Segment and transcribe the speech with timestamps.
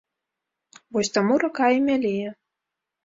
[0.97, 2.29] Вось таму рака і мялее.